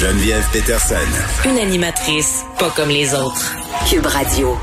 Geneviève 0.00 0.48
Peterson. 0.50 0.94
Une 1.44 1.58
animatrice 1.58 2.46
pas 2.58 2.70
comme 2.74 2.88
les 2.88 3.12
autres. 3.12 3.54
Cube 3.86 4.06
Radio. 4.06 4.56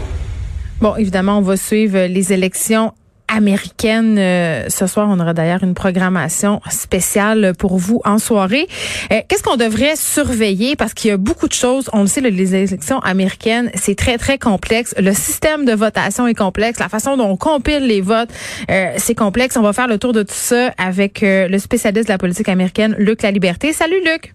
Bon, 0.82 0.96
évidemment, 0.96 1.38
on 1.38 1.42
va 1.42 1.58
suivre 1.58 2.08
les 2.08 2.34
élections 2.34 2.92
américaines. 3.28 4.18
Euh, 4.18 4.66
ce 4.68 4.88
soir, 4.88 5.08
on 5.12 5.20
aura 5.20 5.36
d'ailleurs 5.36 5.64
une 5.64 5.76
programmation 5.76 6.60
spéciale 6.72 7.54
pour 7.56 7.78
vous 7.78 8.02
en 8.04 8.18
soirée. 8.18 8.68
Euh, 9.12 9.22
Qu'est-ce 9.28 9.44
qu'on 9.44 9.58
devrait 9.58 9.96
surveiller? 9.96 10.76
Parce 10.76 10.96
qu'il 10.96 11.10
y 11.10 11.14
a 11.14 11.18
beaucoup 11.18 11.48
de 11.48 11.54
choses. 11.54 11.88
On 11.94 12.02
le 12.02 12.08
sait, 12.08 12.22
les 12.22 12.56
élections 12.56 12.98
américaines, 13.02 13.70
c'est 13.76 13.94
très, 13.94 14.18
très 14.18 14.40
complexe. 14.40 14.96
Le 14.98 15.14
système 15.14 15.66
de 15.66 15.74
votation 15.74 16.26
est 16.26 16.34
complexe. 16.34 16.80
La 16.80 16.90
façon 16.90 17.16
dont 17.16 17.30
on 17.30 17.38
compile 17.38 17.86
les 17.86 18.02
votes, 18.02 18.32
euh, 18.72 18.94
c'est 18.98 19.14
complexe. 19.14 19.56
On 19.56 19.62
va 19.62 19.74
faire 19.74 19.88
le 19.88 20.00
tour 20.00 20.14
de 20.14 20.24
tout 20.24 20.34
ça 20.34 20.74
avec 20.80 21.20
le 21.22 21.60
spécialiste 21.60 22.08
de 22.08 22.12
la 22.14 22.18
politique 22.18 22.50
américaine, 22.50 22.96
Luc 22.98 23.22
La 23.22 23.30
Liberté. 23.30 23.72
Salut, 23.72 24.02
Luc. 24.04 24.34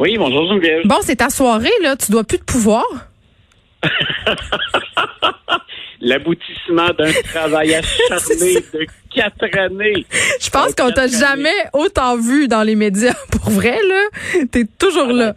Oui, 0.00 0.16
bonjour 0.16 0.48
Geneviève. 0.48 0.86
Bon, 0.86 0.96
c'est 1.02 1.16
ta 1.16 1.28
soirée, 1.28 1.68
là. 1.82 1.94
Tu 1.94 2.10
dois 2.10 2.24
plus 2.24 2.38
de 2.38 2.44
pouvoir. 2.44 2.86
L'aboutissement 6.00 6.88
d'un 6.98 7.12
travail 7.22 7.74
acharné 7.74 8.54
de 8.72 8.86
quatre 9.14 9.58
années. 9.58 10.06
Je 10.40 10.48
pense 10.48 10.74
qu'on 10.74 10.90
t'a 10.90 11.06
jamais 11.06 11.52
autant 11.74 12.16
vu 12.16 12.48
dans 12.48 12.62
les 12.62 12.76
médias. 12.76 13.12
Pour 13.30 13.50
vrai, 13.50 13.78
là, 13.86 14.44
t'es 14.50 14.64
toujours 14.78 15.12
là. 15.12 15.34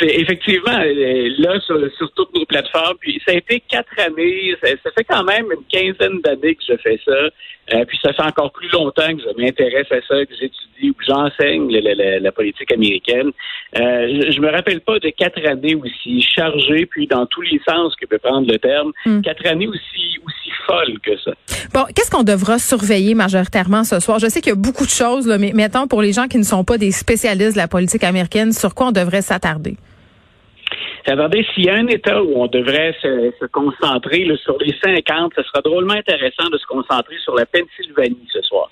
C'est 0.00 0.14
effectivement 0.20 0.78
euh, 0.80 1.28
là 1.38 1.60
sur, 1.60 1.78
sur 1.96 2.10
toutes 2.14 2.34
nos 2.34 2.44
plateformes. 2.46 2.96
Puis 3.00 3.20
ça 3.26 3.32
a 3.32 3.36
été 3.36 3.62
quatre 3.68 3.98
années. 4.00 4.54
Ça, 4.62 4.70
ça 4.82 4.90
fait 4.96 5.04
quand 5.04 5.24
même 5.24 5.46
une 5.52 5.64
quinzaine 5.70 6.20
d'années 6.22 6.54
que 6.56 6.62
je 6.68 6.76
fais 6.82 6.98
ça. 7.04 7.28
Euh, 7.72 7.84
puis 7.86 7.98
ça 8.02 8.12
fait 8.12 8.22
encore 8.22 8.52
plus 8.52 8.70
longtemps 8.72 9.14
que 9.16 9.22
je 9.22 9.40
m'intéresse 9.42 9.86
à 9.90 10.00
ça, 10.06 10.26
que 10.26 10.34
j'étudie 10.38 10.90
ou 10.90 10.94
que 10.94 11.04
j'enseigne 11.08 11.70
la, 11.72 11.94
la- 11.94 12.18
la 12.18 12.32
politique 12.32 12.70
américaine. 12.72 13.30
Euh, 13.78 14.20
je, 14.26 14.32
je 14.32 14.40
me 14.40 14.50
rappelle 14.50 14.80
pas 14.82 14.98
de 14.98 15.08
quatre 15.08 15.42
années 15.46 15.74
aussi 15.74 16.20
chargées, 16.20 16.84
puis 16.86 17.06
dans 17.06 17.24
tous 17.26 17.40
les 17.42 17.60
sens 17.66 17.94
que 17.96 18.04
peut 18.06 18.18
prendre 18.18 18.46
le 18.50 18.58
terme, 18.58 18.92
Hmm. 19.06 19.22
quatre 19.22 19.46
années 19.46 19.66
aussi 19.68 20.18
aussi 20.26 20.50
folles 20.66 20.98
que 21.00 21.16
ça. 21.18 21.32
Bon, 21.72 21.84
qu'est-ce 21.94 22.10
qu'on 22.10 22.22
devra 22.22 22.58
surveiller 22.58 23.14
majoritairement 23.14 23.84
ce 23.84 23.98
soir? 24.00 24.18
Je 24.18 24.26
sais 24.28 24.40
qu'il 24.40 24.50
y 24.50 24.52
a 24.52 24.56
beaucoup 24.56 24.84
de 24.84 24.90
choses, 24.90 25.26
là, 25.26 25.38
mais 25.38 25.52
mettons 25.54 25.86
pour 25.86 26.00
les 26.02 26.12
gens 26.12 26.28
qui 26.28 26.38
ne 26.38 26.42
sont 26.44 26.64
pas 26.64 26.78
des 26.78 26.90
spécialistes 26.90 27.52
de 27.54 27.58
la 27.58 27.68
politique 27.68 28.04
américaine, 28.04 28.52
sur 28.52 28.74
quoi 28.74 28.88
on 28.88 28.92
devrait 28.92 29.22
s'attarder? 29.22 29.76
Attendez, 31.06 31.46
s'il 31.54 31.66
y 31.66 31.68
a 31.68 31.74
un 31.74 31.86
État 31.86 32.22
où 32.22 32.32
on 32.42 32.46
devrait 32.46 32.94
se, 33.02 33.32
se 33.38 33.44
concentrer 33.46 34.24
là, 34.24 34.36
sur 34.38 34.56
les 34.58 34.74
50, 34.82 35.32
ce 35.36 35.42
sera 35.42 35.60
drôlement 35.60 35.94
intéressant 35.94 36.48
de 36.50 36.58
se 36.58 36.66
concentrer 36.66 37.16
sur 37.22 37.34
la 37.34 37.44
Pennsylvanie 37.46 38.26
ce 38.32 38.40
soir. 38.42 38.70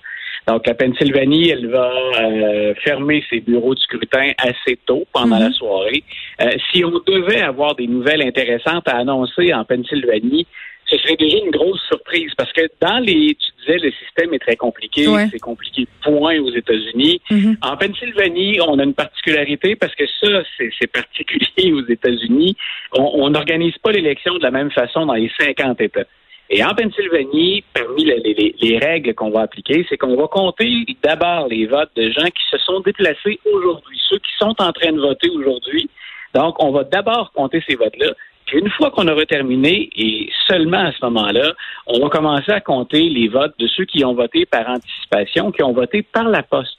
Donc, 0.49 0.67
la 0.67 0.75
Pennsylvanie, 0.75 1.51
elle 1.51 1.69
va 1.69 1.93
euh, 2.21 2.75
fermer 2.83 3.23
ses 3.31 3.41
bureaux 3.41 3.75
de 3.75 3.81
scrutin 3.81 4.33
assez 4.39 4.77
tôt 4.87 5.05
pendant 5.13 5.37
Mhm. 5.37 5.43
la 5.43 5.51
soirée. 5.53 6.03
Euh, 6.41 6.51
si 6.73 6.85
on 6.85 7.01
devait 7.07 7.43
avoir 7.43 7.77
des 7.77 7.87
nouvelles 7.87 8.23
intéressantes 8.23 8.89
à 8.89 8.97
annoncer 8.97 9.55
en 9.55 9.65
Pennsylvanie, 9.65 10.47
ce 10.93 10.99
serait 10.99 11.17
déjà 11.17 11.39
une 11.39 11.51
grosse 11.51 11.81
surprise 11.89 12.31
parce 12.37 12.53
que 12.53 12.63
dans 12.81 12.99
les, 12.99 13.35
tu 13.35 13.51
disais, 13.61 13.79
le 13.79 13.91
système 13.93 14.33
est 14.35 14.39
très 14.39 14.57
compliqué, 14.57 15.09
Ouais. 15.09 15.27
c'est 15.33 15.39
compliqué 15.41 15.87
point 16.03 16.39
aux 16.39 16.53
États-Unis. 16.53 17.21
Mhm. 17.31 17.57
En 17.63 17.77
Pennsylvanie, 17.77 18.59
on 18.61 18.79
a 18.79 18.85
une 18.85 18.95
particularité 18.95 19.75
parce 19.77 19.95
que 19.95 20.05
ça, 20.21 20.43
c'est 20.59 20.71
c'est 20.79 20.87
particulier 20.93 21.73
aux 21.73 21.87
États-Unis. 21.87 22.57
On 22.93 23.29
n'organise 23.31 23.77
pas 23.79 23.93
l'élection 23.93 24.35
de 24.35 24.43
la 24.43 24.51
même 24.51 24.71
façon 24.71 25.07
dans 25.07 25.15
les 25.15 25.31
50 25.41 25.81
États. 25.81 26.05
Et 26.51 26.63
en 26.63 26.75
Pennsylvanie, 26.75 27.65
parmi 27.73 28.05
les, 28.05 28.19
les- 28.21 28.55
les 28.61 28.79
règles 28.79 29.15
qu'on 29.15 29.31
va 29.31 29.41
appliquer, 29.43 29.87
c'est 29.89 29.97
qu'on 29.97 30.17
va 30.17 30.27
compter 30.27 30.85
d'abord 31.03 31.49
les 31.49 31.65
votes 31.67 31.91
de 31.97 32.11
gens 32.11 32.27
qui 32.27 32.45
se 32.51 32.59
sont 32.59 32.81
déplacés 32.81 33.39
aujourd'hui, 33.51 33.99
ceux 34.11 34.19
qui 34.19 34.33
sont 34.39 34.55
en 34.59 34.73
train 34.73 34.93
de 34.93 35.01
voter 35.01 35.31
aujourd'hui. 35.31 35.89
Donc, 36.35 36.63
on 36.63 36.71
va 36.71 36.85
d'abord 36.85 37.33
compter 37.33 37.63
ces 37.67 37.75
votes-là. 37.77 38.13
Une 38.53 38.71
fois 38.71 38.91
qu'on 38.91 39.09
aura 39.09 39.25
terminé, 39.25 39.89
et 39.97 40.31
seulement 40.47 40.85
à 40.85 40.93
ce 40.93 41.05
moment-là, 41.05 41.55
on 41.87 42.01
va 42.01 42.09
commencer 42.09 42.53
à 42.53 42.61
compter 42.61 43.09
les 43.09 43.29
votes 43.29 43.55
de 43.59 43.67
ceux 43.67 43.85
qui 43.85 44.05
ont 44.05 44.15
voté 44.15 44.45
par 44.47 44.69
anticipation, 44.69 45.53
qui 45.53 45.63
ont 45.63 45.73
voté 45.73 46.03
par 46.03 46.29
la 46.29 46.43
poste. 46.43 46.77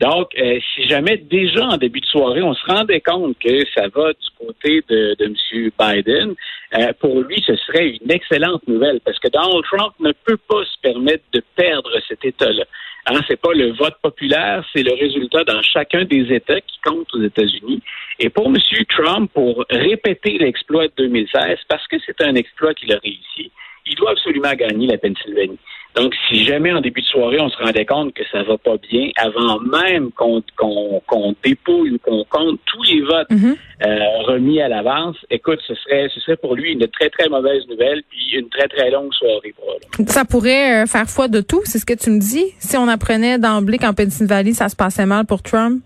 Donc, 0.00 0.30
euh, 0.38 0.58
si 0.74 0.88
jamais 0.88 1.18
déjà 1.18 1.66
en 1.66 1.76
début 1.76 2.00
de 2.00 2.06
soirée, 2.06 2.40
on 2.40 2.54
se 2.54 2.64
rendait 2.64 3.02
compte 3.02 3.38
que 3.38 3.66
ça 3.74 3.88
va 3.94 4.12
du 4.14 4.28
côté 4.46 4.82
de, 4.88 5.14
de 5.18 5.24
M. 5.26 5.70
Biden, 5.78 6.34
euh, 6.78 6.92
pour 7.00 7.20
lui, 7.20 7.42
ce 7.46 7.54
serait 7.56 7.90
une 7.90 8.10
excellente 8.10 8.66
nouvelle 8.66 9.00
parce 9.04 9.18
que 9.18 9.28
Donald 9.28 9.62
Trump 9.64 9.92
ne 10.00 10.12
peut 10.12 10.38
pas 10.48 10.64
se 10.64 10.80
permettre 10.80 11.24
de 11.34 11.42
perdre 11.54 11.90
cet 12.08 12.24
État-là. 12.24 12.64
Hein, 13.06 13.20
c'est 13.28 13.40
pas 13.40 13.52
le 13.52 13.72
vote 13.72 13.96
populaire, 14.02 14.64
c'est 14.72 14.82
le 14.82 14.94
résultat 14.94 15.44
dans 15.44 15.60
chacun 15.62 16.04
des 16.04 16.32
États 16.32 16.60
qui 16.60 16.78
compte 16.84 17.12
aux 17.14 17.22
États-Unis. 17.22 17.82
Et 18.20 18.28
pour 18.28 18.46
M. 18.48 18.56
Trump, 18.88 19.30
pour 19.32 19.64
répéter 19.70 20.36
l'exploit 20.38 20.88
de 20.88 20.92
2016, 20.98 21.58
parce 21.68 21.86
que 21.88 21.96
c'est 22.04 22.20
un 22.22 22.34
exploit 22.34 22.74
qu'il 22.74 22.92
a 22.92 22.98
réussi, 22.98 23.50
il 23.86 23.94
doit 23.96 24.10
absolument 24.10 24.52
gagner 24.52 24.86
la 24.86 24.98
Pennsylvanie. 24.98 25.58
Donc, 25.96 26.14
si 26.28 26.44
jamais 26.44 26.70
en 26.70 26.80
début 26.80 27.00
de 27.00 27.06
soirée, 27.06 27.40
on 27.40 27.48
se 27.48 27.56
rendait 27.56 27.84
compte 27.84 28.14
que 28.14 28.22
ça 28.30 28.44
va 28.44 28.56
pas 28.58 28.76
bien, 28.90 29.08
avant 29.16 29.58
même 29.58 30.12
qu'on 30.12 30.40
qu'on 30.56 31.02
qu'on 31.06 31.34
dépouille 31.42 31.92
ou 31.92 31.98
qu'on 31.98 32.22
compte 32.30 32.60
tous 32.66 32.82
les 32.84 33.00
votes 33.00 33.28
Mhm. 33.30 33.56
euh, 33.84 33.96
remis 34.24 34.60
à 34.60 34.68
l'avance, 34.68 35.16
écoute, 35.30 35.58
ce 35.66 35.74
serait, 35.74 36.08
ce 36.14 36.20
serait 36.20 36.36
pour 36.36 36.54
lui 36.54 36.74
une 36.74 36.86
très, 36.86 37.08
très 37.10 37.28
mauvaise 37.28 37.66
nouvelle, 37.68 38.02
puis 38.08 38.38
une 38.38 38.48
très, 38.50 38.68
très 38.68 38.90
longue 38.92 39.12
soirée 39.14 39.52
pour 39.56 39.78
lui. 39.98 40.06
Ça 40.06 40.24
pourrait 40.24 40.82
euh, 40.84 40.86
faire 40.86 41.08
foi 41.10 41.26
de 41.26 41.40
tout, 41.40 41.62
c'est 41.64 41.78
ce 41.80 41.86
que 41.86 41.94
tu 41.94 42.10
me 42.10 42.20
dis? 42.20 42.44
Si 42.60 42.76
on 42.76 42.86
apprenait 42.86 43.38
d'emblée 43.38 43.78
qu'en 43.78 43.92
Pennsylvanie, 43.94 44.54
ça 44.54 44.68
se 44.68 44.76
passait 44.76 45.06
mal 45.06 45.26
pour 45.26 45.42
Trump? 45.42 45.82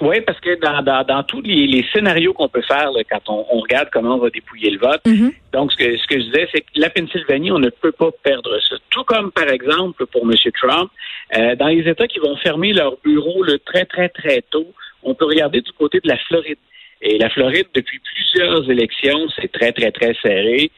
Oui, 0.00 0.20
parce 0.26 0.40
que 0.40 0.58
dans, 0.60 0.82
dans, 0.82 1.04
dans 1.04 1.22
tous 1.22 1.40
les, 1.40 1.66
les 1.68 1.84
scénarios 1.92 2.32
qu'on 2.32 2.48
peut 2.48 2.62
faire 2.62 2.90
là, 2.90 3.02
quand 3.08 3.28
on, 3.28 3.46
on 3.50 3.60
regarde 3.60 3.88
comment 3.92 4.16
on 4.16 4.18
va 4.18 4.30
dépouiller 4.30 4.70
le 4.70 4.78
vote, 4.78 5.00
Mhm. 5.06 5.32
donc 5.52 5.70
ce 5.72 5.76
que, 5.76 5.96
ce 5.96 6.06
que 6.08 6.18
je 6.18 6.24
disais, 6.24 6.48
c'est 6.52 6.60
que 6.62 6.66
la 6.74 6.90
Pennsylvanie, 6.90 7.52
on 7.52 7.60
ne 7.60 7.70
peut 7.70 7.92
pas 7.92 8.10
perdre 8.22 8.58
ça. 8.68 8.76
Tout 8.90 9.04
comme, 9.04 9.30
par 9.30 9.48
exemple, 9.48 10.04
pour 10.06 10.22
M. 10.24 10.32
Trump, 10.60 10.90
euh, 11.36 11.54
dans 11.54 11.68
les 11.68 11.88
États 11.88 12.08
qui 12.08 12.18
vont 12.18 12.36
fermer 12.38 12.72
leurs 12.72 12.96
bureaux 13.04 13.44
le 13.44 13.58
très, 13.60 13.84
très, 13.84 14.08
très 14.08 14.42
tôt, 14.50 14.66
on 15.04 15.14
peut 15.14 15.26
regarder 15.26 15.60
du 15.60 15.72
côté 15.72 16.00
de 16.02 16.08
la 16.08 16.16
Floride. 16.18 16.58
Et 17.00 17.18
la 17.18 17.28
Floride, 17.30 17.66
depuis 17.74 18.00
plusieurs 18.00 18.68
élections, 18.70 19.28
c'est 19.36 19.52
très, 19.52 19.72
très, 19.72 19.92
très 19.92 20.14
serré. 20.22 20.70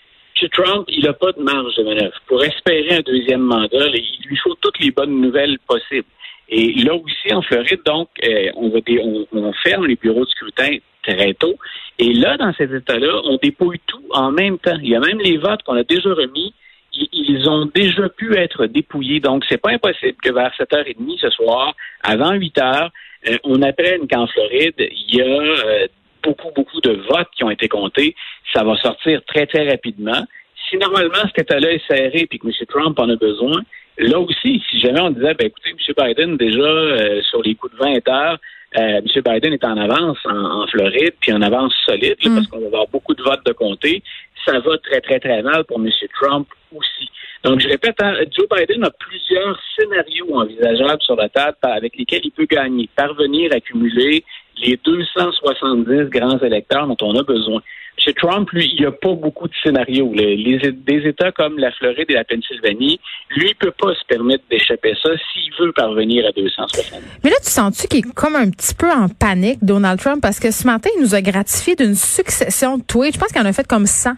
M. 0.42 0.48
Trump, 0.50 0.84
il 0.88 1.04
n'a 1.04 1.14
pas 1.14 1.32
de 1.32 1.40
marge 1.40 1.74
de 1.76 1.84
manœuvre. 1.84 2.20
Pour 2.26 2.44
espérer 2.44 2.96
un 2.96 3.00
deuxième 3.00 3.40
mandat, 3.40 3.86
il 3.94 4.26
lui 4.28 4.36
faut 4.36 4.54
toutes 4.60 4.78
les 4.80 4.90
bonnes 4.90 5.20
nouvelles 5.22 5.58
possibles. 5.66 6.04
Et 6.48 6.74
là 6.74 6.94
aussi, 6.94 7.32
en 7.32 7.42
Floride, 7.42 7.80
donc, 7.84 8.08
euh, 8.24 8.50
on, 8.54 8.68
va 8.68 8.78
on, 9.02 9.26
on 9.32 9.52
ferme 9.64 9.86
les 9.86 9.96
bureaux 9.96 10.24
de 10.24 10.30
scrutin 10.30 10.76
très 11.02 11.34
tôt. 11.34 11.56
Et 11.98 12.12
là, 12.12 12.36
dans 12.36 12.52
cet 12.54 12.72
état-là, 12.72 13.20
on 13.24 13.36
dépouille 13.36 13.80
tout 13.86 14.04
en 14.10 14.30
même 14.30 14.58
temps. 14.58 14.78
Il 14.82 14.90
y 14.90 14.94
a 14.94 15.00
même 15.00 15.18
les 15.18 15.38
votes 15.38 15.62
qu'on 15.64 15.76
a 15.76 15.84
déjà 15.84 16.10
remis. 16.10 16.54
Ils, 16.92 17.08
ils 17.12 17.48
ont 17.48 17.68
déjà 17.74 18.08
pu 18.08 18.36
être 18.36 18.66
dépouillés. 18.66 19.20
Donc, 19.20 19.44
c'est 19.48 19.60
pas 19.60 19.70
impossible 19.70 20.16
que 20.22 20.32
vers 20.32 20.52
7h30 20.58 21.18
ce 21.20 21.30
soir, 21.30 21.74
avant 22.02 22.34
8h, 22.34 22.90
euh, 23.28 23.38
on 23.44 23.62
apprenne 23.62 24.06
qu'en 24.08 24.26
Floride, 24.26 24.74
il 24.78 25.16
y 25.16 25.22
a 25.22 25.26
euh, 25.26 25.86
beaucoup, 26.22 26.50
beaucoup 26.54 26.80
de 26.80 26.92
votes 26.92 27.28
qui 27.36 27.44
ont 27.44 27.50
été 27.50 27.68
comptés. 27.68 28.14
Ça 28.52 28.62
va 28.62 28.76
sortir 28.76 29.20
très, 29.26 29.46
très 29.46 29.68
rapidement. 29.68 30.24
Si 30.68 30.76
normalement 30.76 31.22
cet 31.26 31.40
état-là 31.40 31.72
est 31.72 31.86
serré 31.86 32.26
et 32.30 32.38
que 32.38 32.46
M. 32.46 32.52
Trump 32.68 32.98
en 32.98 33.08
a 33.08 33.16
besoin, 33.16 33.62
là 33.98 34.18
aussi, 34.20 34.62
si 34.70 34.78
jamais 34.80 35.00
on 35.00 35.10
disait, 35.10 35.34
ben, 35.34 35.46
écoutez, 35.46 35.70
M. 35.70 35.94
Biden, 36.06 36.36
déjà, 36.36 36.60
euh, 36.60 37.22
sur 37.22 37.42
les 37.42 37.54
coups 37.54 37.72
de 37.74 37.78
20 37.78 38.08
heures, 38.08 38.38
euh, 38.78 39.00
M. 39.00 39.04
Biden 39.24 39.52
est 39.54 39.64
en 39.64 39.76
avance 39.76 40.18
en, 40.26 40.62
en 40.62 40.66
Floride, 40.66 41.14
puis 41.20 41.32
en 41.32 41.40
avance 41.42 41.72
solide, 41.86 42.16
là, 42.22 42.30
Mm. 42.30 42.34
parce 42.34 42.46
qu'on 42.48 42.60
va 42.60 42.66
avoir 42.66 42.88
beaucoup 42.88 43.14
de 43.14 43.22
votes 43.22 43.44
de 43.46 43.52
comté. 43.52 44.02
Ça 44.44 44.58
va 44.60 44.78
très, 44.78 45.00
très, 45.00 45.18
très 45.18 45.42
mal 45.42 45.64
pour 45.64 45.78
M. 45.80 45.90
Trump 46.20 46.46
aussi. 46.74 47.08
Donc, 47.42 47.60
je 47.60 47.68
répète, 47.68 47.96
hein, 48.02 48.14
Joe 48.36 48.46
Biden 48.50 48.84
a 48.84 48.90
plusieurs 48.90 49.58
scénarios 49.76 50.34
envisageables 50.36 51.02
sur 51.02 51.16
la 51.16 51.28
table 51.28 51.56
par- 51.60 51.72
avec 51.72 51.96
lesquels 51.96 52.20
il 52.24 52.30
peut 52.32 52.46
gagner, 52.48 52.88
parvenir 52.96 53.50
à 53.54 53.60
cumuler 53.60 54.24
les 54.58 54.78
270 54.84 56.10
grands 56.10 56.38
électeurs 56.38 56.86
dont 56.86 56.96
on 57.02 57.14
a 57.18 57.22
besoin. 57.22 57.60
Chez 57.98 58.12
Trump, 58.12 58.48
lui, 58.52 58.70
il 58.74 58.80
n'y 58.80 58.86
a 58.86 58.92
pas 58.92 59.14
beaucoup 59.14 59.48
de 59.48 59.54
scénarios. 59.62 60.12
Les, 60.14 60.36
les- 60.36 60.70
des 60.72 61.08
États 61.08 61.32
comme 61.32 61.58
la 61.58 61.72
Floride 61.72 62.04
et 62.10 62.12
la 62.14 62.24
Pennsylvanie, 62.24 63.00
lui, 63.30 63.48
il 63.48 63.54
peut 63.56 63.72
pas 63.72 63.94
se 63.94 64.04
permettre 64.06 64.44
d'échapper 64.50 64.94
ça 65.02 65.10
s'il 65.32 65.50
veut 65.58 65.72
parvenir 65.72 66.24
à 66.26 66.32
270. 66.32 67.02
Mais 67.24 67.30
là, 67.30 67.36
tu 67.42 67.50
sens-tu 67.50 67.88
qu'il 67.88 68.00
est 68.00 68.14
comme 68.14 68.36
un 68.36 68.50
petit 68.50 68.74
peu 68.74 68.90
en 68.90 69.08
panique, 69.08 69.58
Donald 69.62 69.98
Trump, 69.98 70.20
parce 70.22 70.38
que 70.38 70.50
ce 70.50 70.66
matin, 70.66 70.90
il 70.96 71.02
nous 71.02 71.14
a 71.14 71.22
gratifié 71.22 71.74
d'une 71.74 71.94
succession 71.94 72.78
de 72.78 72.82
tweets. 72.84 73.14
Je 73.14 73.18
pense 73.18 73.32
qu'il 73.32 73.40
en 73.42 73.46
a 73.46 73.52
fait 73.52 73.66
comme 73.66 73.86
100. 73.86 74.10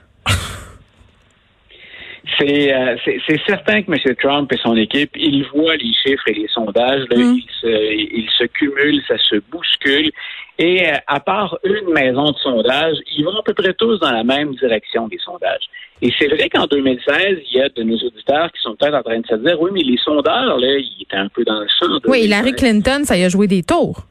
C'est 2.38 2.72
euh, 2.74 2.96
c'est- 3.04 3.40
certain 3.46 3.82
que 3.82 3.90
M. 3.90 4.14
Trump 4.16 4.52
et 4.52 4.56
son 4.58 4.76
équipe, 4.76 5.10
ils 5.16 5.44
voient 5.54 5.76
les 5.76 5.92
chiffres 6.04 6.28
et 6.28 6.34
les 6.34 6.48
sondages, 6.48 7.04
là, 7.10 7.16
Mm. 7.16 7.36
ils, 7.38 7.46
se, 7.60 7.66
ils 7.94 8.28
se 8.36 8.44
cumulent, 8.44 9.02
ça 9.08 9.16
se 9.18 9.36
bouscule. 9.50 10.10
Et 10.58 10.86
euh, 10.86 10.96
à 11.06 11.20
part 11.20 11.56
une 11.62 11.92
maison 11.92 12.32
de 12.32 12.36
sondage, 12.38 12.96
ils 13.16 13.24
vont 13.24 13.38
à 13.38 13.42
peu 13.44 13.54
près 13.54 13.72
tous 13.74 13.98
dans 14.00 14.10
la 14.10 14.24
même 14.24 14.54
direction 14.56 15.06
des 15.06 15.18
sondages. 15.18 15.68
Et 16.02 16.12
c'est 16.18 16.28
vrai 16.28 16.48
qu'en 16.48 16.66
2016, 16.66 17.38
il 17.50 17.58
y 17.58 17.60
a 17.60 17.68
de 17.68 17.82
nos 17.82 17.96
auditeurs 17.96 18.50
qui 18.52 18.60
sont 18.62 18.74
peut-être 18.74 18.94
en 18.94 19.02
train 19.02 19.20
de 19.20 19.26
se 19.26 19.34
dire, 19.36 19.60
oui, 19.60 19.70
mais 19.72 19.82
les 19.82 19.98
sondeurs, 20.04 20.58
là, 20.58 20.78
ils 20.78 21.02
étaient 21.02 21.16
un 21.16 21.28
peu 21.28 21.44
dans 21.44 21.60
le 21.60 21.66
champ. 21.68 21.86
Oui, 21.88 22.00
2016. 22.02 22.24
Hillary 22.24 22.52
Clinton, 22.52 23.00
ça 23.04 23.16
y 23.16 23.24
a 23.24 23.28
joué 23.28 23.46
des 23.46 23.62
tours. 23.62 24.02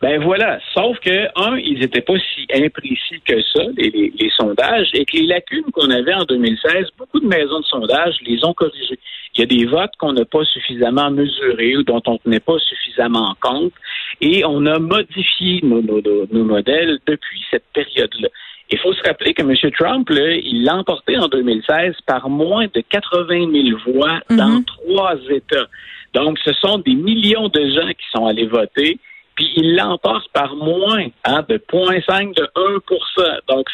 Ben 0.00 0.22
voilà. 0.22 0.58
Sauf 0.72 0.98
que, 1.00 1.26
un, 1.36 1.58
ils 1.58 1.78
n'étaient 1.78 2.00
pas 2.00 2.18
si 2.18 2.46
imprécis 2.54 3.20
que 3.24 3.42
ça, 3.42 3.64
les, 3.76 3.90
les, 4.18 4.30
sondages, 4.30 4.88
et 4.94 5.04
que 5.04 5.16
les 5.16 5.26
lacunes 5.26 5.70
qu'on 5.72 5.90
avait 5.90 6.14
en 6.14 6.24
2016, 6.24 6.88
beaucoup 6.96 7.20
de 7.20 7.26
maisons 7.26 7.60
de 7.60 7.64
sondage 7.66 8.16
les 8.22 8.42
ont 8.44 8.54
corrigées. 8.54 8.98
Il 9.34 9.40
y 9.40 9.42
a 9.42 9.46
des 9.46 9.66
votes 9.66 9.92
qu'on 9.98 10.14
n'a 10.14 10.24
pas 10.24 10.44
suffisamment 10.44 11.10
mesurés 11.10 11.76
ou 11.76 11.82
dont 11.82 12.02
on 12.06 12.14
ne 12.14 12.18
tenait 12.18 12.40
pas 12.40 12.58
suffisamment 12.58 13.34
compte, 13.40 13.74
et 14.22 14.42
on 14.46 14.64
a 14.64 14.78
modifié 14.78 15.60
nos, 15.62 15.82
nos, 15.82 16.00
nos 16.00 16.44
modèles 16.44 16.98
depuis 17.06 17.42
cette 17.50 17.66
période-là. 17.74 18.28
Il 18.72 18.78
faut 18.78 18.92
se 18.92 19.02
rappeler 19.02 19.34
que 19.34 19.42
M. 19.42 19.54
Trump, 19.72 20.08
là, 20.10 20.32
il 20.36 20.64
l'a 20.64 20.76
emporté 20.76 21.18
en 21.18 21.28
2016 21.28 21.96
par 22.06 22.30
moins 22.30 22.66
de 22.72 22.80
80 22.88 23.50
000 23.52 23.78
voix 23.86 24.20
dans 24.30 24.48
mhm. 24.48 24.64
trois 24.64 25.16
États. 25.28 25.66
Donc, 26.14 26.38
ce 26.38 26.52
sont 26.54 26.78
des 26.78 26.94
millions 26.94 27.48
de 27.48 27.60
gens 27.70 27.88
qui 27.88 28.06
sont 28.14 28.26
allés 28.26 28.46
voter 28.46 28.98
puis 29.40 29.52
il 29.56 29.74
l'emporte 29.74 30.30
par 30.32 30.54
moins 30.54 31.06
hein, 31.24 31.42
de 31.48 31.56
0,5 31.56 32.34
de 32.36 32.46
1% 32.54 33.40
Donc, 33.48 33.68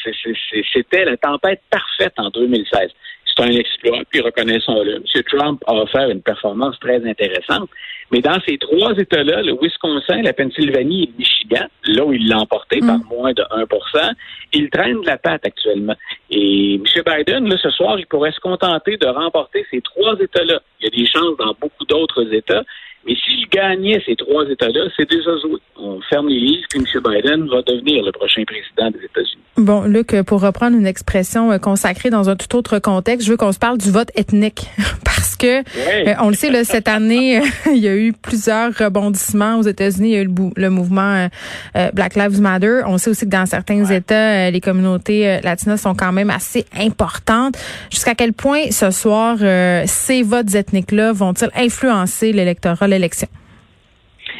c'était 0.72 1.04
la 1.04 1.16
tempête 1.16 1.60
parfaite 1.70 2.14
en 2.18 2.30
2016. 2.30 2.90
C'est 3.36 3.44
un 3.44 3.50
exploit, 3.50 4.00
puis 4.10 4.20
reconnaissons-le. 4.20 4.96
M. 4.96 5.22
Trump 5.24 5.62
a 5.66 5.74
offert 5.74 6.08
une 6.08 6.22
performance 6.22 6.78
très 6.80 7.04
intéressante. 7.06 7.68
Mais 8.12 8.20
dans 8.20 8.38
ces 8.46 8.56
trois 8.56 8.96
États-là, 8.96 9.42
le 9.42 9.56
Wisconsin, 9.60 10.22
la 10.22 10.32
Pennsylvanie 10.32 11.04
et 11.04 11.06
le 11.06 11.18
Michigan, 11.18 11.66
là 11.84 12.04
où 12.04 12.12
il 12.12 12.28
l'a 12.28 12.38
emporté 12.38 12.78
par 12.78 12.98
mm. 12.98 13.08
moins 13.10 13.32
de 13.32 13.42
1% 13.42 14.14
il 14.52 14.70
traîne 14.70 15.00
de 15.00 15.06
la 15.06 15.18
patte 15.18 15.44
actuellement. 15.44 15.94
Et 16.30 16.74
M. 16.74 16.82
Biden, 17.04 17.48
là, 17.48 17.56
ce 17.62 17.70
soir, 17.70 17.98
il 17.98 18.06
pourrait 18.06 18.32
se 18.32 18.40
contenter 18.40 18.96
de 18.96 19.06
remporter 19.06 19.66
ces 19.70 19.80
trois 19.80 20.18
États-là. 20.18 20.60
Il 20.80 20.84
y 20.84 20.86
a 20.86 21.04
des 21.04 21.10
chances 21.10 21.36
dans 21.36 21.54
beaucoup 21.60 21.84
d'autres 21.84 22.32
États, 22.32 22.62
mais 23.06 23.14
s'il 23.16 23.46
gagnait 23.48 24.02
ces 24.06 24.16
trois 24.16 24.48
États-là, 24.48 24.88
c'est 24.96 25.08
déjà 25.08 25.36
joué. 25.38 25.58
On 25.76 26.00
ferme 26.02 26.28
les 26.28 26.40
livres, 26.40 26.66
puis 26.70 26.80
M. 26.80 27.02
Biden 27.02 27.48
va 27.48 27.62
devenir 27.62 28.04
le 28.04 28.12
prochain 28.12 28.44
président 28.44 28.90
des 28.90 29.04
États-Unis. 29.04 29.35
Bon, 29.56 29.84
Luc, 29.84 30.14
pour 30.22 30.42
reprendre 30.42 30.76
une 30.76 30.86
expression 30.86 31.50
euh, 31.50 31.58
consacrée 31.58 32.10
dans 32.10 32.28
un 32.28 32.36
tout 32.36 32.54
autre 32.56 32.78
contexte, 32.78 33.26
je 33.26 33.30
veux 33.30 33.38
qu'on 33.38 33.52
se 33.52 33.58
parle 33.58 33.78
du 33.78 33.90
vote 33.90 34.10
ethnique. 34.14 34.70
Parce 35.04 35.34
que, 35.34 35.60
euh, 35.60 36.14
on 36.20 36.28
le 36.28 36.34
sait, 36.34 36.50
là, 36.50 36.62
cette 36.62 36.88
année, 36.88 37.40
il 37.66 37.78
y 37.78 37.88
a 37.88 37.96
eu 37.96 38.12
plusieurs 38.12 38.74
rebondissements 38.74 39.58
aux 39.58 39.62
États-Unis. 39.62 40.10
Il 40.10 40.14
y 40.14 40.18
a 40.18 40.22
eu 40.22 40.30
le, 40.56 40.70
mouvement 40.70 41.28
euh, 41.76 41.90
Black 41.94 42.16
Lives 42.16 42.38
Matter. 42.40 42.82
On 42.86 42.98
sait 42.98 43.08
aussi 43.08 43.24
que 43.24 43.30
dans 43.30 43.46
certains 43.46 43.84
États, 43.86 44.50
les 44.50 44.60
communautés 44.60 45.40
latinas 45.42 45.78
sont 45.78 45.94
quand 45.94 46.12
même 46.12 46.30
assez 46.30 46.66
importantes. 46.78 47.56
Jusqu'à 47.90 48.14
quel 48.14 48.34
point, 48.34 48.70
ce 48.70 48.90
soir, 48.90 49.38
ces 49.86 50.22
votes 50.22 50.54
ethniques-là 50.54 51.12
vont-ils 51.12 51.50
influencer 51.56 52.32
l'électorat? 52.32 52.86
l'élection? 52.86 53.28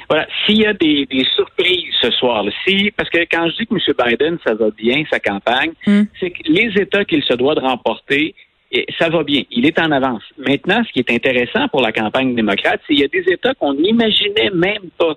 Voilà. 0.08 0.26
S'il 0.44 0.58
y 0.58 0.66
a 0.66 0.72
des, 0.72 1.06
surprises 1.34 1.94
ce 2.00 2.10
soir, 2.12 2.44
si, 2.66 2.90
parce 2.96 3.10
que 3.10 3.18
quand 3.30 3.48
je 3.50 3.56
dis 3.56 3.66
que 3.66 3.74
M. 3.74 4.06
Biden, 4.06 4.38
ça 4.46 4.54
va 4.54 4.70
bien, 4.70 5.02
sa 5.10 5.18
campagne, 5.18 5.72
hmm. 5.86 6.02
c'est 6.20 6.30
que 6.30 6.42
les 6.44 6.72
États 6.80 7.04
qu'il 7.04 7.22
se 7.22 7.34
doit 7.34 7.54
de 7.54 7.60
remporter, 7.60 8.34
ça 8.98 9.08
va 9.08 9.22
bien. 9.22 9.42
Il 9.50 9.66
est 9.66 9.78
en 9.78 9.90
avance. 9.90 10.22
Maintenant, 10.38 10.82
ce 10.86 10.92
qui 10.92 11.00
est 11.00 11.10
intéressant 11.10 11.68
pour 11.68 11.80
la 11.80 11.92
campagne 11.92 12.34
démocrate, 12.34 12.80
c'est 12.86 12.94
qu'il 12.94 13.02
y 13.02 13.04
a 13.04 13.08
des 13.08 13.32
États 13.32 13.54
qu'on 13.54 13.74
n'imaginait 13.74 14.50
même 14.50 14.90
pas 14.98 15.14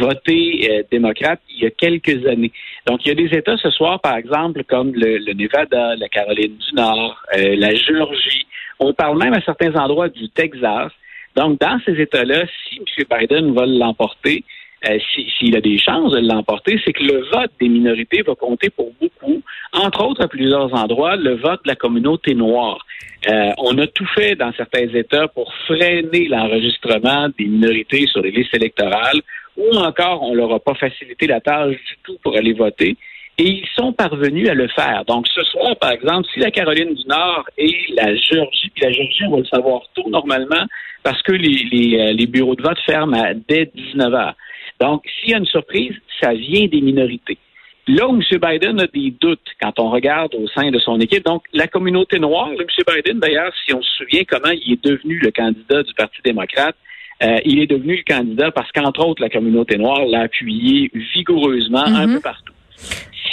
voter 0.00 0.70
euh, 0.70 0.82
démocrate 0.90 1.40
il 1.50 1.64
y 1.64 1.66
a 1.66 1.70
quelques 1.70 2.26
années. 2.26 2.52
Donc, 2.86 3.04
il 3.04 3.08
y 3.08 3.10
a 3.10 3.14
des 3.14 3.36
États 3.36 3.56
ce 3.58 3.70
soir, 3.70 4.00
par 4.00 4.16
exemple, 4.16 4.64
comme 4.64 4.92
le, 4.94 5.32
Nevada, 5.34 5.96
la 5.96 6.08
Caroline 6.08 6.56
du 6.56 6.74
Nord, 6.74 7.20
euh, 7.36 7.54
la 7.56 7.74
Géorgie. 7.74 8.46
On 8.78 8.92
parle 8.94 9.18
même 9.18 9.34
à 9.34 9.40
certains 9.42 9.74
endroits 9.74 10.08
du 10.08 10.28
Texas 10.30 10.90
donc, 11.36 11.60
dans 11.60 11.78
ces 11.84 12.00
États-là, 12.00 12.44
si 12.68 12.78
M. 12.78 13.04
Biden 13.10 13.54
va 13.54 13.66
l'emporter, 13.66 14.44
euh, 14.88 14.98
s'il 15.38 15.56
a 15.56 15.60
des 15.60 15.78
chances 15.78 16.12
de 16.12 16.20
l'emporter, 16.20 16.80
c'est 16.84 16.92
que 16.92 17.04
le 17.04 17.24
vote 17.32 17.50
des 17.60 17.68
minorités 17.68 18.22
va 18.22 18.34
compter 18.34 18.70
pour 18.70 18.92
beaucoup, 19.00 19.42
entre 19.72 20.04
autres 20.04 20.22
à 20.22 20.28
plusieurs 20.28 20.72
endroits, 20.74 21.16
le 21.16 21.36
vote 21.36 21.64
de 21.64 21.68
la 21.68 21.76
communauté 21.76 22.34
noire. 22.34 22.84
Euh, 23.28 23.52
on 23.58 23.78
a 23.78 23.86
tout 23.86 24.06
fait 24.14 24.34
dans 24.34 24.52
certains 24.52 24.88
États 24.88 25.28
pour 25.28 25.52
freiner 25.66 26.28
l'enregistrement 26.28 27.28
des 27.38 27.46
minorités 27.46 28.06
sur 28.06 28.20
les 28.20 28.30
listes 28.30 28.54
électorales, 28.54 29.20
ou 29.56 29.74
encore 29.76 30.22
on 30.22 30.34
leur 30.34 30.52
a 30.52 30.60
pas 30.60 30.74
facilité 30.74 31.26
la 31.26 31.40
tâche 31.40 31.76
du 31.76 31.96
tout 32.02 32.18
pour 32.22 32.36
aller 32.36 32.52
voter. 32.52 32.96
Et 33.38 33.48
ils 33.48 33.68
sont 33.74 33.92
parvenus 33.92 34.48
à 34.48 34.54
le 34.54 34.68
faire. 34.68 35.04
Donc, 35.06 35.26
ce 35.26 35.42
soir, 35.42 35.76
par 35.80 35.90
exemple, 35.90 36.28
si 36.32 36.40
la 36.40 36.52
Caroline 36.52 36.94
du 36.94 37.06
Nord 37.08 37.44
et 37.58 37.74
la 37.96 38.14
Géorgie, 38.14 38.70
puis 38.74 38.84
la 38.84 38.92
Géorgie, 38.92 39.24
on 39.26 39.30
va 39.32 39.38
le 39.38 39.44
savoir 39.46 39.82
tôt 39.94 40.08
normalement, 40.08 40.64
parce 41.04 41.22
que 41.22 41.32
les, 41.32 41.68
les, 41.70 41.98
euh, 42.00 42.12
les 42.12 42.26
bureaux 42.26 42.56
de 42.56 42.62
vote 42.62 42.78
ferment 42.84 43.22
à, 43.22 43.34
dès 43.34 43.70
19 43.72 44.12
heures. 44.12 44.34
Donc, 44.80 45.04
s'il 45.20 45.30
y 45.30 45.34
a 45.34 45.38
une 45.38 45.46
surprise, 45.46 45.92
ça 46.20 46.32
vient 46.32 46.66
des 46.66 46.80
minorités. 46.80 47.38
Là 47.86 48.08
où 48.08 48.14
M. 48.14 48.22
Biden 48.30 48.80
a 48.80 48.86
des 48.86 49.14
doutes 49.20 49.46
quand 49.60 49.78
on 49.78 49.90
regarde 49.90 50.34
au 50.34 50.48
sein 50.48 50.70
de 50.70 50.78
son 50.78 50.98
équipe, 51.00 51.24
donc 51.24 51.44
la 51.52 51.68
communauté 51.68 52.18
noire, 52.18 52.48
M. 52.48 52.66
Biden, 52.88 53.20
d'ailleurs, 53.20 53.52
si 53.64 53.74
on 53.74 53.82
se 53.82 53.90
souvient 53.98 54.22
comment 54.26 54.50
il 54.50 54.72
est 54.72 54.84
devenu 54.84 55.18
le 55.18 55.30
candidat 55.30 55.82
du 55.82 55.92
Parti 55.92 56.16
démocrate, 56.24 56.76
euh, 57.22 57.36
il 57.44 57.60
est 57.60 57.66
devenu 57.66 57.96
le 57.96 58.14
candidat 58.14 58.50
parce 58.50 58.72
qu'entre 58.72 59.06
autres, 59.06 59.22
la 59.22 59.28
communauté 59.28 59.76
noire 59.76 60.04
l'a 60.06 60.22
appuyé 60.22 60.90
vigoureusement 61.14 61.84
un 61.84 62.06
mm-hmm. 62.06 62.14
peu 62.14 62.20
partout. 62.20 62.54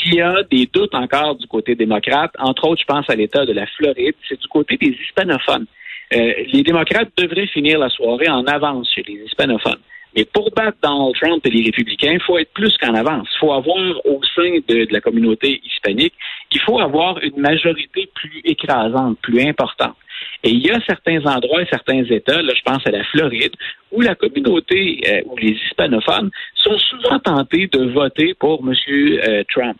S'il 0.03 0.15
y 0.15 0.21
a 0.21 0.44
des 0.51 0.68
doutes 0.71 0.95
encore 0.95 1.35
du 1.35 1.47
côté 1.47 1.75
démocrate, 1.75 2.31
entre 2.38 2.68
autres, 2.68 2.81
je 2.81 2.94
pense 2.94 3.09
à 3.09 3.15
l'État 3.15 3.45
de 3.45 3.53
la 3.53 3.65
Floride, 3.68 4.15
c'est 4.27 4.39
du 4.39 4.47
côté 4.47 4.75
des 4.75 4.95
hispanophones. 5.06 5.65
Euh, 6.13 6.34
les 6.52 6.63
démocrates 6.63 7.10
devraient 7.18 7.48
finir 7.48 7.80
la 7.80 7.90
soirée 7.90 8.30
en 8.30 8.46
avance 8.46 8.92
chez 8.94 9.04
les 9.08 9.24
hispanophones. 9.25 9.80
Mais 10.16 10.25
pour 10.25 10.52
battre 10.52 10.78
Donald 10.84 11.16
Trump 11.16 11.46
et 11.46 11.50
les 11.50 11.63
républicains, 11.63 12.12
il 12.13 12.22
faut 12.22 12.38
être 12.38 12.52
plus 12.54 12.75
qu'en 12.78 12.94
avance. 12.96 13.28
Il 13.36 13.40
faut 13.40 13.54
avoir 13.54 13.78
au 14.06 14.22
sein 14.36 14.58
de, 14.68 14.88
la 14.92 15.00
communauté 15.00 15.62
hispanique, 15.63 16.13
il 16.52 16.60
faut 16.60 16.80
avoir 16.80 17.18
une 17.24 17.40
majorité 17.40 18.10
plus 18.13 18.42
écrasante, 18.44 19.18
plus 19.22 19.42
importante. 19.42 19.96
Et 20.44 20.50
il 20.50 20.66
y 20.66 20.72
a 20.72 20.80
certains 20.86 21.25
endroits 21.25 21.66
certains 21.69 22.04
États, 22.04 22.42
là 22.42 22.54
je 22.56 22.62
pense 22.64 22.86
à 22.86 22.92
la 22.92 23.04
Floride, 23.06 23.54
où 23.92 24.02
la 24.02 24.16
communauté, 24.16 25.02
euh, 25.07 25.22
où 25.25 25.38
les 25.38 25.52
hispanophones 25.68 26.30
sont 26.56 26.78
souvent 26.78 27.19
tentés 27.19 27.68
de 27.68 27.86
voter 27.92 28.34
pour 28.34 28.62
M. 28.68 28.74
Euh, 28.90 29.44
Trump. 29.50 29.78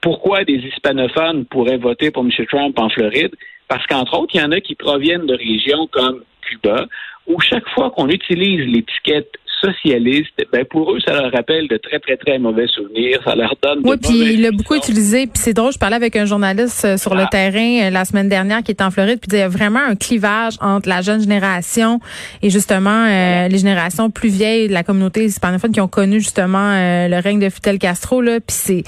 Pourquoi 0.00 0.44
des 0.44 0.56
hispanophones 0.56 1.44
pourraient 1.46 1.76
voter 1.76 2.10
pour 2.10 2.24
M. 2.24 2.30
Trump 2.46 2.78
en 2.78 2.88
Floride? 2.88 3.34
Parce 3.68 3.86
qu'entre 3.86 4.18
autres, 4.18 4.34
il 4.34 4.40
y 4.40 4.44
en 4.44 4.52
a 4.52 4.60
qui 4.60 4.74
proviennent 4.74 5.26
de 5.26 5.34
régions 5.34 5.86
comme 5.90 6.22
Cuba, 6.42 6.86
où 7.26 7.40
chaque 7.40 7.68
fois 7.70 7.90
qu'on 7.90 8.08
utilise 8.08 8.66
l'étiquette 8.66 9.30
socialiste, 9.62 10.32
ben 10.52 10.64
pour 10.64 10.92
eux, 10.92 10.98
ça 11.06 11.12
leur 11.12 11.30
rappelle 11.30 11.68
de 11.68 11.76
très, 11.76 11.98
très, 12.00 12.16
très 12.16 12.38
mauvais 12.38 12.66
souvenirs. 12.66 13.20
Ça 13.24 13.34
leur 13.34 13.54
donne 13.62 13.80
Oui, 13.84 13.96
puis 13.96 14.34
il 14.34 14.42
l'a 14.42 14.50
beaucoup 14.50 14.74
utilisé. 14.74 15.26
Puis 15.26 15.36
c'est 15.36 15.52
drôle, 15.52 15.72
je 15.72 15.78
parlais 15.78 15.96
avec 15.96 16.16
un 16.16 16.24
journaliste 16.24 16.84
euh, 16.84 16.96
sur 16.96 17.14
le 17.14 17.22
ah. 17.22 17.28
terrain 17.30 17.84
euh, 17.86 17.90
la 17.90 18.04
semaine 18.04 18.28
dernière 18.28 18.62
qui 18.62 18.72
est 18.72 18.82
en 18.82 18.90
Floride, 18.90 19.20
puis 19.20 19.28
il 19.32 19.38
y 19.38 19.42
a 19.42 19.48
vraiment 19.48 19.80
un 19.80 19.94
clivage 19.94 20.54
entre 20.60 20.88
la 20.88 21.00
jeune 21.00 21.20
génération 21.20 22.00
et 22.42 22.50
justement 22.50 23.06
euh, 23.06 23.48
les 23.48 23.58
générations 23.58 24.10
plus 24.10 24.30
vieilles 24.30 24.68
de 24.68 24.72
la 24.72 24.82
communauté 24.82 25.24
hispanophone 25.24 25.72
qui 25.72 25.80
ont 25.80 25.88
connu 25.88 26.20
justement 26.20 26.72
le 26.72 27.20
règne 27.20 27.38
de 27.38 27.48
Fidel 27.48 27.78
Castro. 27.78 28.20
Là, 28.20 28.40
puis 28.40 28.56
c'est 28.56 28.82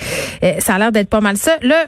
ça 0.61 0.75
a 0.75 0.78
l'air 0.78 0.93
d'être 0.93 1.09
pas 1.09 1.21
mal 1.21 1.37
ça. 1.37 1.57
Là, 1.62 1.87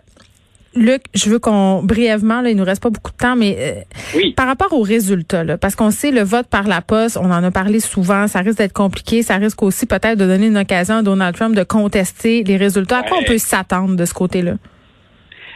Luc, 0.76 1.02
je 1.14 1.30
veux 1.30 1.38
qu'on 1.38 1.82
brièvement, 1.82 2.42
là, 2.42 2.50
il 2.50 2.56
nous 2.56 2.64
reste 2.64 2.82
pas 2.82 2.90
beaucoup 2.90 3.10
de 3.10 3.16
temps, 3.16 3.36
mais 3.36 3.56
euh, 3.58 4.20
par 4.36 4.46
rapport 4.46 4.72
aux 4.72 4.82
résultats, 4.82 5.42
là, 5.42 5.56
parce 5.56 5.74
qu'on 5.74 5.90
sait 5.90 6.10
le 6.10 6.22
vote 6.22 6.46
par 6.48 6.64
la 6.64 6.82
poste, 6.82 7.16
on 7.16 7.30
en 7.30 7.42
a 7.42 7.50
parlé 7.50 7.80
souvent, 7.80 8.26
ça 8.26 8.40
risque 8.40 8.58
d'être 8.58 8.72
compliqué, 8.72 9.22
ça 9.22 9.36
risque 9.36 9.62
aussi 9.62 9.86
peut-être 9.86 10.18
de 10.18 10.26
donner 10.26 10.46
une 10.46 10.58
occasion 10.58 10.96
à 10.96 11.02
Donald 11.02 11.34
Trump 11.34 11.56
de 11.56 11.64
contester 11.64 12.44
les 12.44 12.56
résultats. 12.56 12.98
À 12.98 13.02
quoi 13.02 13.18
on 13.20 13.24
peut 13.24 13.38
s'attendre 13.38 13.96
de 13.96 14.04
ce 14.04 14.14
côté-là? 14.14 14.54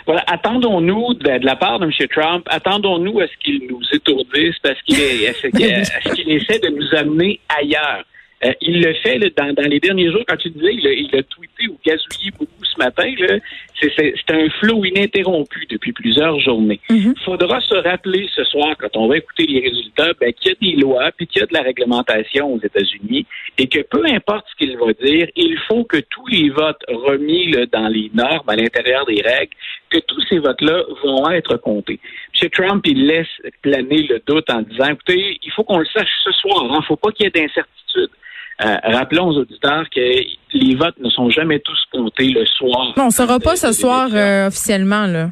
Voilà, 0.06 0.24
attendons-nous 0.26 1.14
de, 1.14 1.44
la 1.44 1.56
part 1.56 1.78
de 1.78 1.84
M. 1.84 1.92
Trump, 2.08 2.44
attendons-nous 2.50 3.20
à 3.20 3.26
ce 3.26 3.32
qu'il 3.44 3.62
nous 3.68 3.80
étourdisse 3.92 4.56
parce 4.62 4.80
qu'il 4.82 4.96
qu'il 4.96 6.32
essaie 6.32 6.58
de 6.58 6.68
nous 6.68 6.98
amener 6.98 7.38
ailleurs. 7.48 8.04
Euh, 8.42 8.52
il 8.62 8.80
le 8.80 8.94
fait 8.94 9.18
dans, 9.36 9.68
les 9.68 9.80
derniers 9.80 10.10
jours, 10.10 10.22
quand 10.26 10.36
tu 10.36 10.48
disais, 10.50 10.74
il 10.74 10.86
a, 10.86 10.92
il 10.92 11.14
a 11.14 11.22
tweeté 11.22 11.68
ou 11.68 11.78
gazouillé 11.84 12.30
beaucoup 12.38 12.64
ce 12.64 12.78
matin. 12.78 13.12
C'est 13.80 14.30
un 14.30 14.48
flot 14.60 14.84
ininterrompu 14.84 15.66
depuis 15.68 15.92
plusieurs 15.92 16.40
journées. 16.40 16.80
Il 16.88 17.08
mhm. 17.08 17.14
faudra 17.24 17.60
se 17.60 17.74
rappeler 17.74 18.28
ce 18.34 18.44
soir, 18.44 18.74
quand 18.78 18.96
on 18.96 19.08
va 19.08 19.18
écouter 19.18 19.46
les 19.46 19.60
résultats, 19.60 20.12
ben, 20.18 20.32
qu'il 20.32 20.52
y 20.52 20.54
a 20.54 20.72
des 20.72 20.80
lois, 20.80 21.10
puis 21.16 21.26
qu'il 21.26 21.40
y 21.40 21.42
a 21.42 21.46
de 21.46 21.52
la 21.52 21.62
réglementation 21.62 22.54
aux 22.54 22.60
États-Unis, 22.60 23.26
et 23.58 23.66
que 23.68 23.80
peu 23.80 24.04
importe 24.06 24.46
ce 24.50 24.64
qu'il 24.64 24.76
va 24.78 24.92
dire, 25.02 25.28
il 25.36 25.58
faut 25.68 25.84
que 25.84 25.98
tous 25.98 26.26
les 26.28 26.48
votes 26.48 26.82
remis 26.88 27.52
dans 27.72 27.88
les 27.88 28.10
normes, 28.14 28.48
à 28.48 28.56
l'intérieur 28.56 29.04
des 29.04 29.20
règles, 29.20 29.52
que 29.90 29.98
tous 29.98 30.22
ces 30.28 30.38
votes-là 30.38 30.82
vont 31.04 31.28
être 31.30 31.56
comptés. 31.56 32.00
M. 32.40 32.48
Trump, 32.50 32.86
il 32.86 33.06
laisse 33.06 33.28
planer 33.60 34.02
le 34.04 34.22
doute 34.26 34.48
en 34.48 34.62
disant, 34.62 34.88
écoutez, 34.92 35.38
il 35.42 35.52
faut 35.52 35.64
qu'on 35.64 35.78
le 35.78 35.86
sache 35.86 36.08
ce 36.24 36.32
soir, 36.32 36.64
il 36.64 36.72
hein, 36.72 36.78
ne 36.78 36.84
faut 36.84 36.96
pas 36.96 37.10
qu'il 37.12 37.24
y 37.24 37.26
ait 37.26 37.30
d'incertitude. 37.30 38.10
Euh, 38.62 38.76
rappelons 38.84 39.28
aux 39.28 39.38
auditeurs 39.38 39.88
que 39.88 40.00
les 40.00 40.74
votes 40.74 40.98
ne 40.98 41.08
sont 41.08 41.30
jamais 41.30 41.60
tous 41.60 41.78
comptés 41.92 42.28
le 42.28 42.44
soir. 42.44 42.92
Non, 42.96 43.04
on 43.04 43.06
ne 43.06 43.10
saura 43.10 43.38
pas 43.38 43.56
ce 43.56 43.72
soir 43.72 44.08
euh, 44.12 44.48
officiellement, 44.48 45.06
là. 45.06 45.30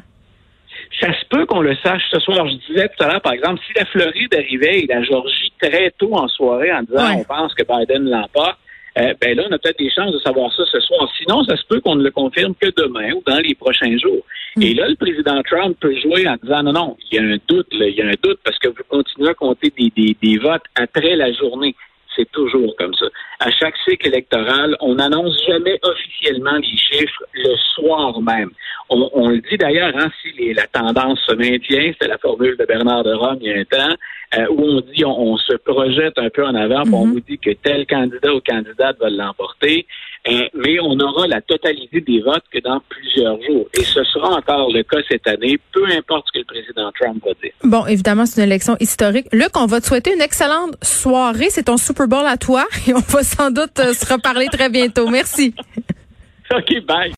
Ça 0.99 1.13
se 1.13 1.25
peut 1.29 1.45
qu'on 1.45 1.61
le 1.61 1.75
sache 1.75 2.01
ce 2.11 2.19
soir. 2.19 2.47
Je 2.47 2.55
disais 2.67 2.89
tout 2.89 3.03
à 3.03 3.07
l'heure, 3.07 3.21
par 3.21 3.33
exemple, 3.33 3.61
si 3.67 3.73
la 3.75 3.85
Floride 3.85 4.33
arrivait 4.33 4.79
et 4.79 4.87
la 4.87 5.03
Georgie 5.03 5.53
très 5.61 5.91
tôt 5.91 6.15
en 6.15 6.27
soirée 6.27 6.73
en 6.73 6.81
disant 6.81 7.17
on 7.17 7.23
pense 7.23 7.53
que 7.53 7.63
Biden 7.63 8.09
l'emporte, 8.09 8.57
euh, 8.97 9.13
ben 9.21 9.37
là, 9.37 9.43
on 9.49 9.53
a 9.53 9.59
peut-être 9.59 9.77
des 9.77 9.91
chances 9.91 10.11
de 10.11 10.19
savoir 10.19 10.51
ça 10.53 10.63
ce 10.71 10.79
soir. 10.79 11.07
Sinon, 11.17 11.43
ça 11.43 11.55
se 11.55 11.63
peut 11.69 11.79
qu'on 11.79 11.95
ne 11.95 12.03
le 12.03 12.11
confirme 12.11 12.55
que 12.59 12.69
demain 12.75 13.11
ou 13.13 13.23
dans 13.25 13.39
les 13.39 13.53
prochains 13.53 13.95
jours. 13.97 14.25
Hmm. 14.55 14.63
Et 14.63 14.73
là, 14.73 14.87
le 14.87 14.95
président 14.95 15.41
Trump 15.43 15.77
peut 15.79 15.95
jouer 16.01 16.27
en 16.27 16.35
disant 16.41 16.63
non, 16.63 16.73
non, 16.73 16.97
il 17.11 17.15
y 17.15 17.19
a 17.19 17.23
un 17.23 17.37
doute, 17.47 17.67
il 17.71 17.95
y 17.95 18.01
a 18.01 18.07
un 18.07 18.15
doute 18.21 18.39
parce 18.43 18.57
que 18.57 18.69
vous 18.69 18.83
continuez 18.89 19.29
à 19.29 19.33
compter 19.35 19.71
des, 19.77 19.91
des, 19.95 20.17
des 20.21 20.37
votes 20.39 20.63
après 20.75 21.15
la 21.15 21.31
journée 21.33 21.75
c'est 22.19 22.31
toujours 22.31 22.75
comme 22.77 22.93
ça. 22.93 23.05
À 23.39 23.49
chaque 23.51 23.75
cycle 23.87 24.07
électoral, 24.07 24.75
on 24.81 24.95
n'annonce 24.95 25.41
jamais 25.47 25.79
officiellement 25.81 26.57
les 26.57 26.77
chiffres 26.77 27.23
le 27.33 27.55
soir 27.75 28.19
même. 28.21 28.49
On, 28.89 29.29
le 29.29 29.39
dit 29.39 29.57
d'ailleurs, 29.57 29.93
hein, 29.95 30.09
si 30.21 30.53
la 30.53 30.65
tendance 30.65 31.19
se 31.27 31.35
maintient, 31.35 31.91
c'est 32.01 32.07
la 32.07 32.17
formule 32.17 32.57
de 32.57 32.65
Bernard 32.65 33.03
de 33.03 33.13
Rome 33.13 33.37
il 33.39 33.47
y 33.47 33.53
a 33.53 33.59
un 33.59 33.63
temps, 33.63 33.95
euh, 34.35 34.47
où 34.49 34.63
on 34.63 34.81
dit 34.81 35.05
on, 35.05 35.37
se 35.37 35.53
projette 35.57 36.17
un 36.17 36.29
peu 36.29 36.43
en 36.45 36.55
avant, 36.55 36.81
on 36.91 37.05
mhm. 37.05 37.13
vous 37.13 37.19
dit 37.19 37.37
que 37.37 37.51
tel 37.51 37.85
candidat 37.85 38.33
ou 38.33 38.41
candidate 38.41 38.97
va 38.99 39.09
l'emporter, 39.09 39.85
euh, 40.27 40.41
mais 40.53 40.79
on 40.81 40.99
aura 40.99 41.27
la 41.27 41.41
totalité 41.41 42.01
des 42.01 42.21
votes 42.21 42.43
que 42.51 42.59
dans 42.59 42.81
plusieurs 42.89 43.41
jours. 43.41 43.67
Et 43.73 43.83
ce 43.83 44.03
sera 44.03 44.35
encore 44.35 44.71
le 44.71 44.83
cas 44.83 44.97
cette 45.09 45.27
année, 45.27 45.57
peu 45.71 45.85
importe 45.85 46.25
ce 46.27 46.33
que 46.33 46.39
le 46.39 46.45
président 46.45 46.91
Trump 46.99 47.23
va 47.25 47.33
dire. 47.41 47.51
Bon, 47.63 47.85
évidemment, 47.85 48.25
c'est 48.25 48.41
une 48.41 48.47
élection 48.47 48.75
historique. 48.79 49.27
Luc, 49.31 49.55
on 49.55 49.65
va 49.65 49.79
te 49.79 49.85
souhaiter 49.85 50.13
une 50.13 50.21
excellente 50.21 50.75
soirée. 50.83 51.49
C'est 51.49 51.63
ton 51.63 51.77
Super 51.77 52.07
Bowl 52.07 52.25
à 52.25 52.37
toi 52.37 52.65
et 52.87 52.93
on 52.93 52.99
va 52.99 53.23
sans 53.23 53.51
doute 53.51 53.79
euh, 53.79 53.93
se 53.93 54.11
reparler 54.13 54.47
très 54.47 54.69
bientôt. 54.69 55.07
Merci. 55.09 55.53
OK, 56.51 56.85
bye. 56.85 57.07